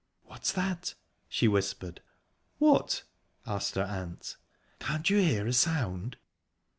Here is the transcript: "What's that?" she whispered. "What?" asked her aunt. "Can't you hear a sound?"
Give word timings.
"What's 0.23 0.51
that?" 0.53 0.95
she 1.29 1.47
whispered. 1.47 2.01
"What?" 2.57 3.03
asked 3.45 3.75
her 3.75 3.83
aunt. 3.83 4.35
"Can't 4.79 5.07
you 5.11 5.17
hear 5.17 5.45
a 5.45 5.53
sound?" 5.53 6.17